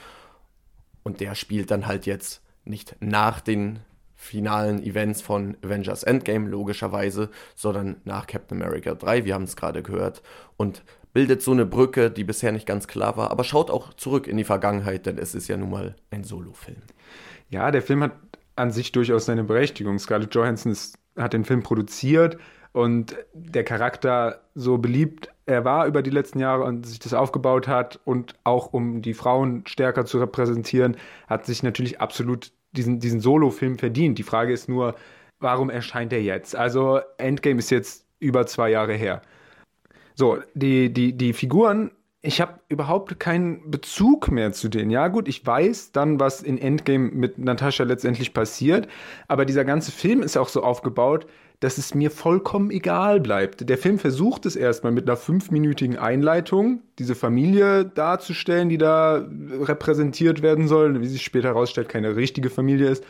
Und 1.02 1.20
der 1.20 1.34
spielt 1.34 1.70
dann 1.70 1.86
halt 1.86 2.04
jetzt 2.04 2.42
nicht 2.66 2.94
nach 3.00 3.40
den 3.40 3.78
finalen 4.20 4.82
Events 4.82 5.22
von 5.22 5.56
Avengers 5.64 6.02
Endgame, 6.02 6.46
logischerweise, 6.46 7.30
sondern 7.56 7.96
nach 8.04 8.26
Captain 8.26 8.60
America 8.60 8.94
3, 8.94 9.24
wir 9.24 9.32
haben 9.32 9.44
es 9.44 9.56
gerade 9.56 9.82
gehört, 9.82 10.22
und 10.58 10.84
bildet 11.14 11.40
so 11.40 11.52
eine 11.52 11.64
Brücke, 11.64 12.10
die 12.10 12.22
bisher 12.22 12.52
nicht 12.52 12.66
ganz 12.66 12.86
klar 12.86 13.16
war, 13.16 13.30
aber 13.30 13.44
schaut 13.44 13.70
auch 13.70 13.94
zurück 13.94 14.28
in 14.28 14.36
die 14.36 14.44
Vergangenheit, 14.44 15.06
denn 15.06 15.16
es 15.16 15.34
ist 15.34 15.48
ja 15.48 15.56
nun 15.56 15.70
mal 15.70 15.96
ein 16.10 16.22
Solo-Film. 16.22 16.82
Ja, 17.48 17.70
der 17.70 17.80
Film 17.80 18.02
hat 18.02 18.12
an 18.56 18.70
sich 18.70 18.92
durchaus 18.92 19.24
seine 19.24 19.42
Berechtigung. 19.42 19.98
Scarlett 19.98 20.34
Johansson 20.34 20.70
ist, 20.70 20.98
hat 21.16 21.32
den 21.32 21.46
Film 21.46 21.62
produziert 21.62 22.36
und 22.72 23.16
der 23.32 23.64
Charakter 23.64 24.42
so 24.54 24.76
beliebt 24.76 25.30
er 25.50 25.64
war 25.64 25.86
über 25.86 26.02
die 26.02 26.10
letzten 26.10 26.38
Jahre 26.38 26.62
und 26.62 26.86
sich 26.86 27.00
das 27.00 27.12
aufgebaut 27.12 27.66
hat 27.66 27.98
und 28.04 28.34
auch 28.44 28.72
um 28.72 29.02
die 29.02 29.14
Frauen 29.14 29.66
stärker 29.66 30.04
zu 30.04 30.18
repräsentieren, 30.18 30.96
hat 31.26 31.44
sich 31.44 31.64
natürlich 31.64 32.00
absolut 32.00 32.52
diesen, 32.72 33.00
diesen 33.00 33.20
Solo-Film 33.20 33.78
verdient. 33.78 34.18
Die 34.18 34.22
Frage 34.22 34.52
ist 34.52 34.68
nur, 34.68 34.94
warum 35.38 35.70
erscheint 35.70 36.12
er 36.12 36.22
jetzt? 36.22 36.54
Also 36.54 37.00
Endgame 37.18 37.58
ist 37.58 37.70
jetzt 37.70 38.06
über 38.18 38.46
zwei 38.46 38.70
Jahre 38.70 38.94
her. 38.94 39.22
So, 40.14 40.38
die, 40.54 40.92
die, 40.92 41.16
die 41.16 41.32
Figuren, 41.32 41.90
ich 42.22 42.40
habe 42.40 42.60
überhaupt 42.68 43.18
keinen 43.18 43.70
Bezug 43.70 44.30
mehr 44.30 44.52
zu 44.52 44.68
denen. 44.68 44.90
Ja, 44.90 45.08
gut, 45.08 45.28
ich 45.28 45.44
weiß 45.44 45.92
dann, 45.92 46.20
was 46.20 46.42
in 46.42 46.58
Endgame 46.58 47.10
mit 47.10 47.38
Natascha 47.38 47.84
letztendlich 47.84 48.34
passiert, 48.34 48.88
aber 49.28 49.46
dieser 49.46 49.64
ganze 49.64 49.90
Film 49.90 50.22
ist 50.22 50.36
auch 50.36 50.48
so 50.48 50.62
aufgebaut, 50.62 51.26
dass 51.60 51.76
es 51.76 51.94
mir 51.94 52.10
vollkommen 52.10 52.70
egal 52.70 53.20
bleibt. 53.20 53.68
Der 53.68 53.78
Film 53.78 53.98
versucht 53.98 54.46
es 54.46 54.56
erstmal 54.56 54.92
mit 54.92 55.06
einer 55.06 55.16
fünfminütigen 55.16 55.98
Einleitung, 55.98 56.80
diese 56.98 57.14
Familie 57.14 57.84
darzustellen, 57.84 58.70
die 58.70 58.78
da 58.78 59.26
repräsentiert 59.60 60.40
werden 60.42 60.68
soll, 60.68 61.00
wie 61.00 61.06
sich 61.06 61.22
später 61.22 61.48
herausstellt, 61.48 61.90
keine 61.90 62.16
richtige 62.16 62.48
Familie 62.48 62.88
ist. 62.88 63.04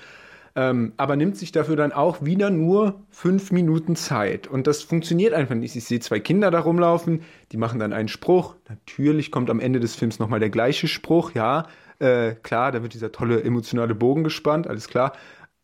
Ähm, 0.57 0.93
aber 0.97 1.15
nimmt 1.15 1.37
sich 1.37 1.53
dafür 1.53 1.77
dann 1.77 1.93
auch 1.93 2.25
wieder 2.25 2.51
nur 2.51 3.01
fünf 3.09 3.53
Minuten 3.53 3.95
Zeit. 3.95 4.49
Und 4.49 4.67
das 4.67 4.83
funktioniert 4.83 5.33
einfach 5.33 5.55
nicht. 5.55 5.77
Ich 5.77 5.85
sehe 5.85 6.01
zwei 6.01 6.19
Kinder 6.19 6.51
da 6.51 6.59
rumlaufen, 6.59 7.23
die 7.53 7.57
machen 7.57 7.79
dann 7.79 7.93
einen 7.93 8.09
Spruch. 8.09 8.57
Natürlich 8.69 9.31
kommt 9.31 9.49
am 9.49 9.61
Ende 9.61 9.79
des 9.79 9.95
Films 9.95 10.19
nochmal 10.19 10.41
der 10.41 10.51
gleiche 10.51 10.89
Spruch, 10.89 11.33
ja. 11.35 11.69
Äh, 12.01 12.35
klar, 12.43 12.73
da 12.73 12.83
wird 12.83 12.95
dieser 12.95 13.13
tolle 13.13 13.45
emotionale 13.45 13.95
Bogen 13.95 14.25
gespannt, 14.25 14.67
alles 14.67 14.89
klar. 14.89 15.13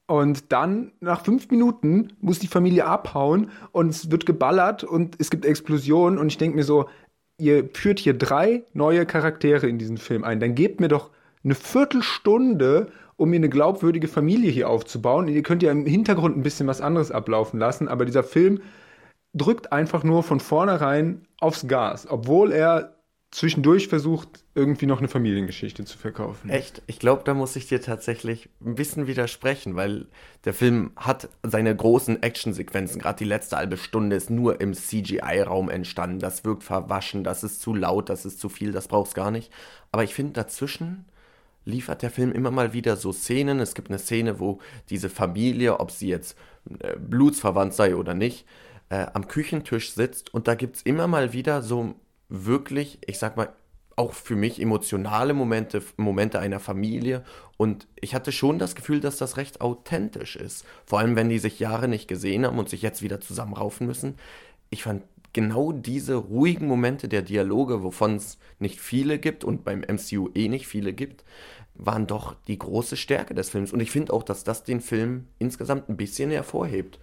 Und 0.07 0.53
dann, 0.53 0.93
nach 1.01 1.25
fünf 1.25 1.51
Minuten, 1.51 2.13
muss 2.21 2.39
die 2.39 2.47
Familie 2.47 2.87
abhauen 2.87 3.51
und 3.73 3.89
es 3.89 4.11
wird 4.11 4.25
geballert 4.25 4.85
und 4.85 5.17
es 5.19 5.31
gibt 5.31 5.45
Explosionen. 5.45 6.19
Und 6.19 6.29
ich 6.29 6.39
denke 6.39 6.57
mir 6.57 6.65
so, 6.65 6.89
ihr 7.39 7.69
führt 7.73 7.99
hier 7.99 8.15
drei 8.15 8.65
neue 8.73 9.05
Charaktere 9.05 9.67
in 9.67 9.79
diesen 9.79 9.99
Film 9.99 10.23
ein. 10.23 10.39
Dann 10.39 10.55
gebt 10.55 10.81
mir 10.81 10.89
doch 10.89 11.11
eine 11.43 11.55
Viertelstunde, 11.55 12.89
um 13.17 13.31
mir 13.31 13.37
eine 13.37 13.49
glaubwürdige 13.49 14.09
Familie 14.09 14.51
hier 14.51 14.69
aufzubauen. 14.69 15.29
Ihr 15.29 15.43
könnt 15.43 15.63
ja 15.63 15.73
im 15.73 15.87
Hintergrund 15.87 16.37
ein 16.37 16.43
bisschen 16.43 16.67
was 16.67 16.81
anderes 16.81 17.11
ablaufen 17.11 17.59
lassen, 17.59 17.89
aber 17.89 18.05
dieser 18.05 18.23
Film 18.23 18.61
drückt 19.35 19.73
einfach 19.73 20.05
nur 20.05 20.23
von 20.23 20.41
vornherein 20.41 21.27
aufs 21.41 21.67
Gas, 21.67 22.07
obwohl 22.09 22.53
er 22.53 22.96
zwischendurch 23.31 23.89
versucht, 23.89 24.45
irgendwie 24.55 24.87
noch 24.87 24.99
eine 24.99 25.09
Familiengeschichte 25.09 25.85
zu 25.85 25.99
verkaufen. 25.99 26.49
Echt? 26.49 26.83
Ich 26.87 26.99
glaube, 26.99 27.23
da 27.25 27.35
muss 27.35 27.57
ich 27.57 27.67
dir 27.67 27.81
tatsächlich 27.81 28.49
ein 28.65 28.77
bisschen 28.77 29.07
widersprechen, 29.07 29.77
weil 29.77 30.07
der 30.45 30.55
Film 30.55 30.93
hat 30.97 31.29
seine 31.43 31.75
großen 31.75 32.23
Actionsequenzen, 32.23 33.01
gerade 33.01 33.19
die 33.19 33.25
letzte 33.25 33.57
halbe 33.57 33.77
Stunde 33.77 34.17
ist 34.17 34.31
nur 34.31 34.61
im 34.61 34.75
CGI-Raum 34.75 35.69
entstanden. 35.69 36.19
Das 36.19 36.45
wirkt 36.45 36.63
verwaschen, 36.63 37.25
das 37.25 37.45
ist 37.45 37.61
zu 37.61 37.75
laut, 37.75 38.09
das 38.09 38.25
ist 38.25 38.41
zu 38.41 38.49
viel, 38.49 38.73
das 38.73 38.89
brauchst 38.89 39.15
gar 39.15 39.31
nicht. 39.31 39.53
Aber 39.93 40.05
ich 40.05 40.15
finde, 40.15 40.33
dazwischen 40.33 41.05
liefert 41.65 42.03
der 42.03 42.11
Film 42.11 42.33
immer 42.33 42.53
mal 42.53 42.73
wieder 42.73 42.97
so 42.97 43.13
Szenen. 43.13 43.61
Es 43.61 43.75
gibt 43.75 43.89
eine 43.89 43.99
Szene, 43.99 44.39
wo 44.41 44.61
diese 44.89 45.11
Familie, 45.11 45.81
ob 45.81 45.91
sie 45.91 46.09
jetzt 46.09 46.39
äh, 46.79 46.97
blutsverwandt 46.97 47.75
sei 47.75 47.97
oder 47.97 48.15
nicht, 48.15 48.47
äh, 48.89 49.07
am 49.13 49.27
Küchentisch 49.27 49.93
sitzt 49.93 50.33
und 50.33 50.47
da 50.49 50.55
gibt 50.55 50.77
es 50.77 50.83
immer 50.83 51.09
mal 51.09 51.33
wieder 51.33 51.61
so 51.61 51.97
wirklich, 52.29 52.99
ich 53.07 53.19
sag 53.19 53.37
mal, 53.37 53.53
auch 53.97 54.13
für 54.13 54.37
mich 54.37 54.61
emotionale 54.61 55.33
Momente, 55.33 55.83
Momente 55.97 56.39
einer 56.39 56.61
Familie. 56.61 57.25
Und 57.57 57.89
ich 57.99 58.15
hatte 58.15 58.31
schon 58.31 58.59
das 58.59 58.75
Gefühl, 58.75 59.01
dass 59.01 59.17
das 59.17 59.39
recht 59.39 59.63
authentisch 59.63 60.37
ist. 60.37 60.67
Vor 60.85 60.99
allem, 60.99 61.17
wenn 61.17 61.31
die 61.31 61.39
sich 61.39 61.59
Jahre 61.59 61.89
nicht 61.89 62.07
gesehen 62.07 62.45
haben 62.45 62.59
und 62.59 62.69
sich 62.69 62.83
jetzt 62.83 63.03
wieder 63.03 63.21
zusammenraufen 63.21 63.87
müssen. 63.87 64.17
Ich 64.69 64.83
fand 64.83 65.03
genau 65.33 65.73
diese 65.73 66.15
ruhigen 66.15 66.67
Momente 66.67 67.09
der 67.09 67.23
Dialoge, 67.23 67.83
wovon 67.83 68.17
es 68.17 68.39
nicht 68.59 68.81
viele 68.81 69.19
gibt 69.19 69.45
und 69.45 69.65
beim 69.65 69.81
MCU 69.81 70.29
eh 70.35 70.49
nicht 70.49 70.67
viele 70.67 70.93
gibt, 70.93 71.25
waren 71.75 72.07
doch 72.07 72.37
die 72.47 72.59
große 72.59 72.97
Stärke 72.97 73.35
des 73.35 73.51
Films. 73.51 73.73
Und 73.73 73.81
ich 73.81 73.91
finde 73.91 74.13
auch, 74.13 74.23
dass 74.23 74.45
das 74.45 74.65
den 74.65 74.81
Film 74.81 75.27
insgesamt 75.39 75.89
ein 75.89 75.97
bisschen 75.97 76.31
hervorhebt. 76.31 76.99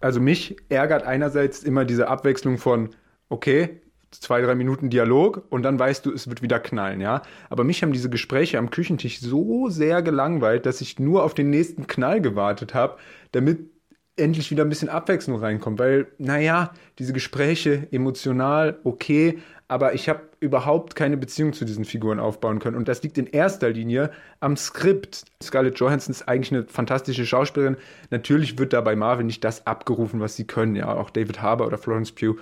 Also 0.00 0.20
mich 0.20 0.56
ärgert 0.68 1.04
einerseits 1.04 1.62
immer 1.62 1.84
diese 1.84 2.08
Abwechslung 2.08 2.58
von, 2.58 2.90
okay, 3.28 3.80
zwei, 4.20 4.40
drei 4.40 4.54
Minuten 4.54 4.90
Dialog 4.90 5.44
und 5.50 5.62
dann 5.62 5.78
weißt 5.78 6.04
du, 6.06 6.12
es 6.12 6.28
wird 6.28 6.42
wieder 6.42 6.60
knallen, 6.60 7.00
ja. 7.00 7.22
Aber 7.50 7.64
mich 7.64 7.82
haben 7.82 7.92
diese 7.92 8.10
Gespräche 8.10 8.58
am 8.58 8.70
Küchentisch 8.70 9.20
so 9.20 9.68
sehr 9.68 10.02
gelangweilt, 10.02 10.66
dass 10.66 10.80
ich 10.80 10.98
nur 10.98 11.24
auf 11.24 11.34
den 11.34 11.50
nächsten 11.50 11.86
Knall 11.86 12.20
gewartet 12.20 12.74
habe, 12.74 12.96
damit 13.32 13.70
endlich 14.16 14.50
wieder 14.50 14.64
ein 14.64 14.68
bisschen 14.68 14.88
Abwechslung 14.88 15.38
reinkommt, 15.38 15.78
weil, 15.78 16.08
naja, 16.18 16.72
diese 16.98 17.12
Gespräche 17.12 17.88
emotional 17.92 18.78
okay, 18.84 19.38
aber 19.68 19.94
ich 19.94 20.08
habe 20.08 20.22
überhaupt 20.40 20.94
keine 20.94 21.16
Beziehung 21.16 21.52
zu 21.52 21.64
diesen 21.64 21.84
Figuren 21.84 22.20
aufbauen 22.20 22.58
können. 22.60 22.76
Und 22.76 22.88
das 22.88 23.02
liegt 23.02 23.18
in 23.18 23.26
erster 23.26 23.70
Linie 23.70 24.10
am 24.40 24.56
Skript. 24.56 25.24
Scarlett 25.42 25.78
Johansson 25.78 26.12
ist 26.12 26.28
eigentlich 26.28 26.52
eine 26.52 26.64
fantastische 26.66 27.26
Schauspielerin. 27.26 27.76
Natürlich 28.10 28.58
wird 28.58 28.72
da 28.72 28.80
bei 28.80 28.94
Marvel 28.94 29.24
nicht 29.24 29.42
das 29.42 29.66
abgerufen, 29.66 30.20
was 30.20 30.36
sie 30.36 30.46
können. 30.46 30.76
Ja, 30.76 30.94
auch 30.94 31.10
David 31.10 31.42
Harbour 31.42 31.66
oder 31.66 31.78
Florence 31.78 32.12
Pugh 32.12 32.36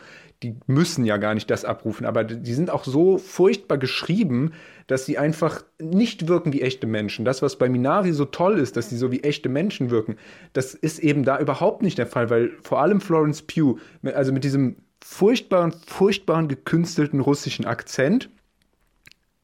die 0.45 0.57
müssen 0.67 1.07
ja 1.07 1.17
gar 1.17 1.35
nicht 1.35 1.51
das 1.51 1.65
abrufen, 1.65 2.05
aber 2.05 2.23
die 2.23 2.53
sind 2.53 2.71
auch 2.71 2.85
so 2.85 3.17
furchtbar 3.17 3.79
geschrieben, 3.79 4.53
dass 4.87 5.07
sie 5.07 5.17
einfach 5.17 5.65
nicht 5.81 6.29
wirken 6.29 6.53
wie 6.53 6.61
echte 6.61 6.87
Menschen. 6.87 7.25
Das, 7.25 7.41
was 7.41 7.57
bei 7.57 7.71
Minari 7.71 8.13
so 8.13 8.27
toll 8.27 8.59
ist, 8.59 8.77
dass 8.77 8.91
sie 8.91 8.99
so 8.99 9.11
wie 9.11 9.23
echte 9.23 9.49
Menschen 9.49 9.89
wirken, 9.89 10.17
das 10.53 10.75
ist 10.75 10.99
eben 10.99 11.25
da 11.25 11.39
überhaupt 11.39 11.83
nicht 11.83 11.97
der 11.97 12.07
Fall, 12.07 12.29
weil 12.29 12.51
vor 12.63 12.83
allem 12.83 13.01
Florence 13.01 13.41
Pugh, 13.43 13.81
also 14.03 14.33
mit 14.33 14.45
diesem 14.45 14.77
furchtbaren, 15.07 15.75
furchtbaren 15.87 16.49
gekünstelten 16.49 17.21
russischen 17.21 17.67
Akzent, 17.67 18.31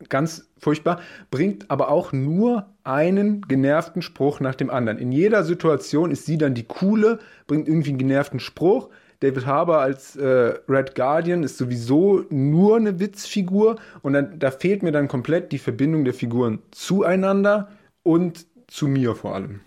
ganz 0.08 0.48
furchtbar, 0.58 1.00
bringt 1.30 1.70
aber 1.70 1.90
auch 1.90 2.12
nur 2.12 2.70
einen 2.82 3.42
genervten 3.42 4.00
Spruch 4.00 4.40
nach 4.40 4.54
dem 4.54 4.70
anderen. 4.70 4.96
In 4.96 5.12
jeder 5.12 5.44
Situation 5.44 6.10
ist 6.10 6.24
sie 6.24 6.38
dann 6.38 6.54
die 6.54 6.64
coole, 6.64 7.18
bringt 7.46 7.68
irgendwie 7.68 7.90
einen 7.90 7.98
genervten 7.98 8.40
Spruch, 8.40 8.88
David 9.20 9.44
Harbour 9.44 9.80
als 9.80 10.16
äh, 10.16 10.54
Red 10.66 10.94
Guardian 10.94 11.42
ist 11.42 11.58
sowieso 11.58 12.24
nur 12.30 12.78
eine 12.78 12.98
Witzfigur 12.98 13.76
und 14.00 14.14
dann, 14.14 14.38
da 14.38 14.50
fehlt 14.50 14.82
mir 14.82 14.92
dann 14.92 15.08
komplett 15.08 15.52
die 15.52 15.58
Verbindung 15.58 16.06
der 16.06 16.14
Figuren 16.14 16.60
zueinander 16.70 17.68
und 18.02 18.46
zu 18.66 18.88
mir 18.88 19.14
vor 19.14 19.34
allem. 19.34 19.60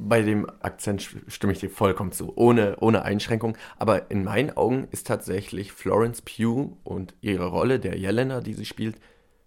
Bei 0.00 0.22
dem 0.22 0.48
Akzent 0.60 1.02
stimme 1.26 1.52
ich 1.52 1.58
dir 1.58 1.70
vollkommen 1.70 2.12
zu, 2.12 2.32
ohne, 2.36 2.76
ohne 2.78 3.02
Einschränkung. 3.02 3.56
Aber 3.78 4.12
in 4.12 4.22
meinen 4.22 4.56
Augen 4.56 4.86
ist 4.92 5.08
tatsächlich 5.08 5.72
Florence 5.72 6.22
Pugh 6.22 6.76
und 6.84 7.14
ihre 7.20 7.46
Rolle, 7.46 7.80
der 7.80 7.98
Jelena, 7.98 8.40
die 8.40 8.54
sie 8.54 8.64
spielt, 8.64 8.96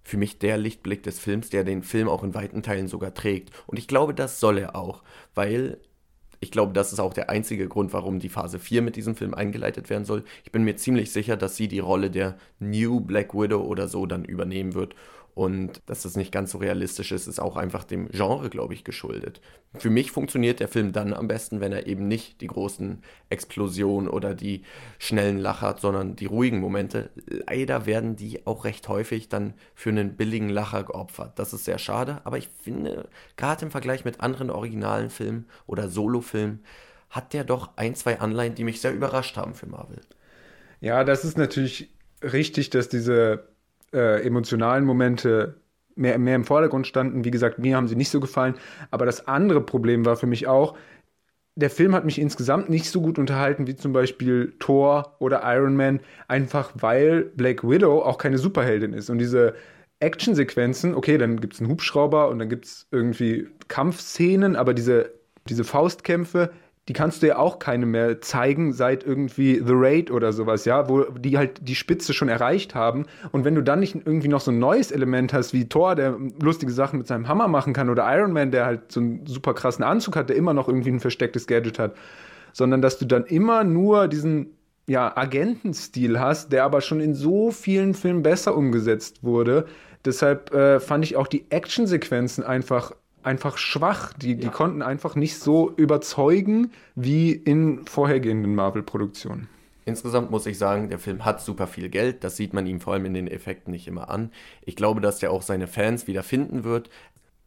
für 0.03 0.17
mich 0.17 0.39
der 0.39 0.57
Lichtblick 0.57 1.03
des 1.03 1.19
Films, 1.19 1.51
der 1.51 1.63
den 1.63 1.83
Film 1.83 2.09
auch 2.09 2.21
in 2.23 2.33
weiten 2.33 2.63
Teilen 2.63 2.89
sogar 2.89 3.13
trägt. 3.13 3.51
Und 3.65 3.79
ich 3.79 3.87
glaube, 3.87 4.13
das 4.13 4.41
soll 4.41 4.57
er 4.57 4.75
auch, 4.75 5.03
weil 5.35 5.77
ich 6.41 6.51
glaube, 6.51 6.73
das 6.73 6.91
ist 6.91 6.99
auch 6.99 7.13
der 7.13 7.29
einzige 7.29 7.69
Grund, 7.69 7.93
warum 7.93 8.19
die 8.19 8.27
Phase 8.27 8.59
4 8.59 8.81
mit 8.81 8.95
diesem 8.97 9.15
Film 9.15 9.33
eingeleitet 9.33 9.89
werden 9.89 10.05
soll. 10.05 10.25
Ich 10.43 10.51
bin 10.51 10.63
mir 10.63 10.75
ziemlich 10.75 11.13
sicher, 11.13 11.37
dass 11.37 11.55
sie 11.55 11.67
die 11.69 11.79
Rolle 11.79 12.09
der 12.09 12.35
New 12.59 12.99
Black 12.99 13.33
Widow 13.33 13.61
oder 13.61 13.87
so 13.87 14.05
dann 14.05 14.25
übernehmen 14.25 14.73
wird 14.73 14.95
und 15.33 15.81
dass 15.85 16.03
das 16.03 16.17
nicht 16.17 16.31
ganz 16.31 16.51
so 16.51 16.57
realistisch 16.57 17.11
ist, 17.11 17.27
ist 17.27 17.39
auch 17.39 17.55
einfach 17.55 17.83
dem 17.85 18.09
Genre, 18.09 18.49
glaube 18.49 18.73
ich, 18.73 18.83
geschuldet. 18.83 19.39
Für 19.77 19.89
mich 19.89 20.11
funktioniert 20.11 20.59
der 20.59 20.67
Film 20.67 20.91
dann 20.91 21.13
am 21.13 21.27
besten, 21.27 21.61
wenn 21.61 21.71
er 21.71 21.87
eben 21.87 22.07
nicht 22.07 22.41
die 22.41 22.47
großen 22.47 23.01
Explosionen 23.29 24.09
oder 24.09 24.35
die 24.35 24.63
schnellen 24.99 25.37
Lacher 25.39 25.67
hat, 25.67 25.79
sondern 25.79 26.15
die 26.17 26.25
ruhigen 26.25 26.59
Momente. 26.59 27.11
Leider 27.47 27.85
werden 27.85 28.17
die 28.17 28.45
auch 28.45 28.65
recht 28.65 28.89
häufig 28.89 29.29
dann 29.29 29.53
für 29.73 29.89
einen 29.89 30.17
billigen 30.17 30.49
Lacher 30.49 30.83
geopfert. 30.83 31.39
Das 31.39 31.53
ist 31.53 31.65
sehr 31.65 31.79
schade, 31.79 32.21
aber 32.25 32.37
ich 32.37 32.49
finde, 32.61 33.07
gerade 33.37 33.65
im 33.65 33.71
Vergleich 33.71 34.03
mit 34.03 34.19
anderen 34.19 34.49
originalen 34.49 35.09
Filmen 35.09 35.45
oder 35.65 35.87
Solofilmen, 35.87 36.63
hat 37.09 37.33
der 37.33 37.43
doch 37.43 37.71
ein, 37.75 37.93
zwei 37.95 38.19
Anleihen, 38.19 38.55
die 38.55 38.63
mich 38.63 38.81
sehr 38.81 38.93
überrascht 38.93 39.37
haben 39.37 39.53
für 39.53 39.67
Marvel. 39.67 39.99
Ja, 40.79 41.03
das 41.03 41.25
ist 41.25 41.37
natürlich 41.37 41.93
richtig, 42.23 42.69
dass 42.69 42.89
diese 42.89 43.50
äh, 43.93 44.21
emotionalen 44.25 44.85
Momente 44.85 45.55
mehr, 45.95 46.17
mehr 46.17 46.35
im 46.35 46.43
Vordergrund 46.45 46.87
standen. 46.87 47.25
Wie 47.25 47.31
gesagt, 47.31 47.59
mir 47.59 47.75
haben 47.75 47.87
sie 47.87 47.95
nicht 47.95 48.09
so 48.09 48.19
gefallen. 48.19 48.55
Aber 48.89 49.05
das 49.05 49.27
andere 49.27 49.61
Problem 49.61 50.05
war 50.05 50.15
für 50.15 50.27
mich 50.27 50.47
auch, 50.47 50.75
der 51.55 51.69
Film 51.69 51.93
hat 51.93 52.05
mich 52.05 52.19
insgesamt 52.19 52.69
nicht 52.69 52.89
so 52.89 53.01
gut 53.01 53.19
unterhalten 53.19 53.67
wie 53.67 53.75
zum 53.75 53.91
Beispiel 53.93 54.53
Thor 54.59 55.15
oder 55.19 55.41
Iron 55.43 55.75
Man, 55.75 55.99
einfach 56.27 56.71
weil 56.75 57.23
Black 57.35 57.63
Widow 57.67 58.01
auch 58.03 58.17
keine 58.17 58.37
Superheldin 58.37 58.93
ist. 58.93 59.09
Und 59.09 59.17
diese 59.17 59.55
Actionsequenzen, 59.99 60.95
okay, 60.95 61.17
dann 61.17 61.39
gibt 61.39 61.53
es 61.53 61.59
einen 61.59 61.69
Hubschrauber 61.69 62.29
und 62.29 62.39
dann 62.39 62.49
gibt 62.49 62.65
es 62.65 62.87
irgendwie 62.91 63.49
Kampfszenen, 63.67 64.55
aber 64.55 64.73
diese, 64.73 65.11
diese 65.47 65.63
Faustkämpfe, 65.63 66.51
die 66.91 66.93
kannst 66.93 67.23
du 67.23 67.27
ja 67.27 67.37
auch 67.37 67.57
keine 67.57 67.85
mehr 67.85 68.19
zeigen 68.19 68.73
seit 68.73 69.05
irgendwie 69.05 69.61
The 69.65 69.71
Raid 69.71 70.11
oder 70.11 70.33
sowas, 70.33 70.65
ja, 70.65 70.89
wo 70.89 71.03
die 71.03 71.37
halt 71.37 71.65
die 71.65 71.75
Spitze 71.75 72.11
schon 72.11 72.27
erreicht 72.27 72.75
haben. 72.75 73.05
Und 73.31 73.45
wenn 73.45 73.55
du 73.55 73.63
dann 73.63 73.79
nicht 73.79 73.95
irgendwie 73.95 74.27
noch 74.27 74.41
so 74.41 74.51
ein 74.51 74.59
neues 74.59 74.91
Element 74.91 75.31
hast, 75.31 75.53
wie 75.53 75.69
Thor, 75.69 75.95
der 75.95 76.17
lustige 76.41 76.73
Sachen 76.73 76.97
mit 76.97 77.07
seinem 77.07 77.29
Hammer 77.29 77.47
machen 77.47 77.71
kann, 77.71 77.89
oder 77.89 78.13
Iron 78.13 78.33
Man, 78.33 78.51
der 78.51 78.65
halt 78.65 78.91
so 78.91 78.99
einen 78.99 79.25
super 79.25 79.53
krassen 79.53 79.85
Anzug 79.85 80.17
hat, 80.17 80.27
der 80.27 80.35
immer 80.35 80.53
noch 80.53 80.67
irgendwie 80.67 80.91
ein 80.91 80.99
verstecktes 80.99 81.47
Gadget 81.47 81.79
hat, 81.79 81.95
sondern 82.51 82.81
dass 82.81 82.99
du 82.99 83.05
dann 83.05 83.23
immer 83.23 83.63
nur 83.63 84.09
diesen 84.09 84.57
ja, 84.85 85.15
Agentenstil 85.15 86.19
hast, 86.19 86.51
der 86.51 86.65
aber 86.65 86.81
schon 86.81 86.99
in 86.99 87.15
so 87.15 87.51
vielen 87.51 87.93
Filmen 87.93 88.21
besser 88.21 88.57
umgesetzt 88.57 89.23
wurde. 89.23 89.65
Deshalb 90.03 90.53
äh, 90.53 90.81
fand 90.81 91.05
ich 91.05 91.15
auch 91.15 91.27
die 91.27 91.45
Actionsequenzen 91.51 92.43
einfach 92.43 92.91
einfach 93.23 93.57
schwach. 93.57 94.13
Die, 94.13 94.35
die 94.35 94.49
konnten 94.49 94.81
einfach 94.81 95.15
nicht 95.15 95.39
so 95.39 95.71
überzeugen 95.75 96.71
wie 96.95 97.31
in 97.31 97.85
vorhergehenden 97.85 98.55
Marvel-Produktionen. 98.55 99.47
Insgesamt 99.83 100.29
muss 100.29 100.45
ich 100.45 100.59
sagen, 100.59 100.89
der 100.89 100.99
Film 100.99 101.25
hat 101.25 101.41
super 101.41 101.65
viel 101.65 101.89
Geld. 101.89 102.23
Das 102.23 102.37
sieht 102.37 102.53
man 102.53 102.67
ihm 102.67 102.79
vor 102.79 102.93
allem 102.93 103.05
in 103.05 103.15
den 103.15 103.27
Effekten 103.27 103.71
nicht 103.71 103.87
immer 103.87 104.09
an. 104.09 104.31
Ich 104.63 104.75
glaube, 104.75 105.01
dass 105.01 105.17
der 105.17 105.31
auch 105.31 105.41
seine 105.41 105.67
Fans 105.67 106.05
wieder 106.05 106.21
finden 106.21 106.63
wird. 106.63 106.89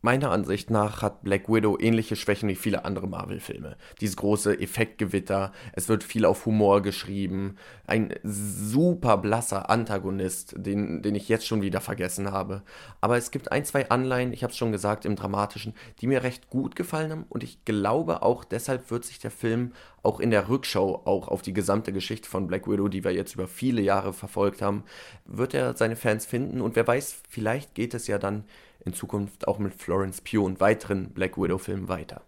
Meiner 0.04 0.32
Ansicht 0.32 0.68
nach 0.68 1.00
hat 1.00 1.22
Black 1.22 1.48
Widow 1.48 1.78
ähnliche 1.80 2.14
Schwächen 2.14 2.50
wie 2.50 2.56
viele 2.56 2.84
andere 2.84 3.06
Marvel-Filme. 3.06 3.78
Dieses 4.02 4.18
große 4.18 4.60
Effektgewitter, 4.60 5.50
es 5.72 5.88
wird 5.88 6.04
viel 6.04 6.26
auf 6.26 6.44
Humor 6.44 6.82
geschrieben, 6.82 7.56
ein 7.86 8.12
super 8.22 9.16
blasser 9.16 9.70
Antagonist, 9.70 10.56
den, 10.58 11.00
den 11.00 11.14
ich 11.14 11.30
jetzt 11.30 11.46
schon 11.46 11.62
wieder 11.62 11.80
vergessen 11.80 12.30
habe. 12.32 12.60
Aber 13.00 13.16
es 13.16 13.30
gibt 13.30 13.50
ein, 13.50 13.64
zwei 13.64 13.88
Anleihen, 13.88 14.34
ich 14.34 14.42
habe 14.42 14.50
es 14.50 14.58
schon 14.58 14.72
gesagt, 14.72 15.06
im 15.06 15.16
Dramatischen, 15.16 15.72
die 16.02 16.06
mir 16.06 16.22
recht 16.22 16.50
gut 16.50 16.76
gefallen 16.76 17.10
haben 17.10 17.24
und 17.30 17.42
ich 17.42 17.64
glaube 17.64 18.20
auch 18.20 18.44
deshalb 18.44 18.90
wird 18.90 19.06
sich 19.06 19.20
der 19.20 19.30
Film 19.30 19.72
auch 20.02 20.20
in 20.20 20.30
der 20.30 20.50
Rückschau 20.50 21.00
auch 21.06 21.28
auf 21.28 21.40
die 21.40 21.54
gesamte 21.54 21.94
Geschichte 21.94 22.28
von 22.28 22.46
Black 22.46 22.68
Widow, 22.68 22.88
die 22.88 23.04
wir 23.04 23.12
jetzt 23.12 23.36
über 23.36 23.48
viele 23.48 23.80
Jahre 23.80 24.12
verfolgt 24.12 24.60
haben, 24.60 24.84
wird 25.24 25.54
er 25.54 25.74
seine 25.78 25.96
Fans 25.96 26.26
finden 26.26 26.60
und 26.60 26.76
wer 26.76 26.86
weiß, 26.86 27.22
vielleicht 27.26 27.74
geht 27.74 27.94
es 27.94 28.06
ja 28.06 28.18
dann 28.18 28.44
in 28.84 28.92
Zukunft 28.92 29.48
auch 29.48 29.58
mit 29.58 29.74
Florence 29.74 30.20
Pugh 30.20 30.44
und 30.44 30.60
weiteren 30.60 31.10
Black 31.10 31.36
Widow-Filmen 31.36 31.88
weiter. 31.88 32.22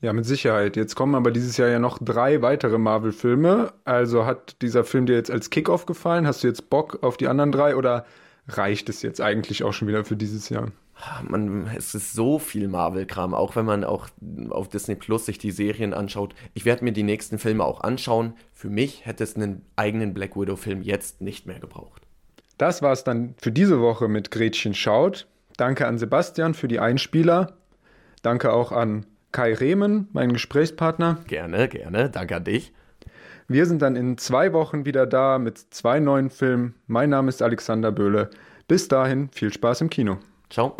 Ja, 0.00 0.12
mit 0.12 0.26
Sicherheit. 0.26 0.76
Jetzt 0.76 0.96
kommen 0.96 1.14
aber 1.14 1.30
dieses 1.30 1.56
Jahr 1.56 1.68
ja 1.68 1.78
noch 1.78 1.98
drei 2.00 2.42
weitere 2.42 2.76
Marvel-Filme. 2.76 3.72
Also 3.84 4.26
hat 4.26 4.60
dieser 4.60 4.82
Film 4.82 5.06
dir 5.06 5.14
jetzt 5.14 5.30
als 5.30 5.48
Kickoff 5.50 5.86
gefallen? 5.86 6.26
Hast 6.26 6.42
du 6.42 6.48
jetzt 6.48 6.70
Bock 6.70 6.98
auf 7.02 7.16
die 7.16 7.28
anderen 7.28 7.52
drei 7.52 7.76
oder 7.76 8.04
reicht 8.48 8.88
es 8.88 9.02
jetzt 9.02 9.20
eigentlich 9.20 9.62
auch 9.62 9.72
schon 9.72 9.86
wieder 9.86 10.04
für 10.04 10.16
dieses 10.16 10.48
Jahr? 10.48 10.72
Man, 11.28 11.68
es 11.76 11.94
ist 11.94 12.12
so 12.12 12.38
viel 12.38 12.68
Marvel-Kram, 12.68 13.32
auch 13.32 13.56
wenn 13.56 13.64
man 13.64 13.84
auch 13.84 14.08
auf 14.50 14.68
Disney 14.68 14.96
Plus 14.96 15.26
sich 15.26 15.38
die 15.38 15.50
Serien 15.52 15.94
anschaut. 15.94 16.34
Ich 16.54 16.64
werde 16.64 16.84
mir 16.84 16.92
die 16.92 17.02
nächsten 17.02 17.38
Filme 17.38 17.64
auch 17.64 17.80
anschauen. 17.80 18.34
Für 18.52 18.70
mich 18.70 19.06
hätte 19.06 19.24
es 19.24 19.36
einen 19.36 19.64
eigenen 19.76 20.14
Black 20.14 20.36
Widow-Film 20.36 20.82
jetzt 20.82 21.20
nicht 21.20 21.46
mehr 21.46 21.60
gebraucht. 21.60 22.02
Das 22.58 22.82
war 22.82 22.92
es 22.92 23.04
dann 23.04 23.34
für 23.38 23.50
diese 23.50 23.80
Woche 23.80 24.08
mit 24.08 24.30
Gretchen 24.30 24.74
Schaut. 24.74 25.26
Danke 25.56 25.86
an 25.86 25.98
Sebastian 25.98 26.54
für 26.54 26.68
die 26.68 26.80
Einspieler. 26.80 27.54
Danke 28.22 28.52
auch 28.52 28.72
an 28.72 29.06
Kai 29.32 29.54
Rehmen, 29.54 30.08
meinen 30.12 30.32
Gesprächspartner. 30.32 31.18
Gerne, 31.26 31.68
gerne. 31.68 32.10
Danke 32.10 32.36
an 32.36 32.44
dich. 32.44 32.72
Wir 33.48 33.66
sind 33.66 33.82
dann 33.82 33.96
in 33.96 34.18
zwei 34.18 34.52
Wochen 34.52 34.84
wieder 34.84 35.06
da 35.06 35.38
mit 35.38 35.58
zwei 35.58 36.00
neuen 36.00 36.30
Filmen. 36.30 36.74
Mein 36.86 37.10
Name 37.10 37.28
ist 37.28 37.42
Alexander 37.42 37.92
Böhle. 37.92 38.30
Bis 38.68 38.88
dahin 38.88 39.28
viel 39.32 39.52
Spaß 39.52 39.82
im 39.82 39.90
Kino. 39.90 40.18
Ciao. 40.48 40.76